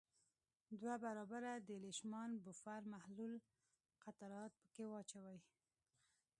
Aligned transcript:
دوه 0.79 0.93
برابره 1.05 1.51
د 1.57 1.69
لیشمان 1.83 2.31
بفر 2.45 2.81
محلول 2.93 3.33
قطرات 4.03 4.53
پرې 4.71 4.85
واچوئ. 4.89 5.37